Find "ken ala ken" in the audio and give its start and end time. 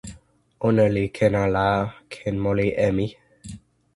1.15-2.35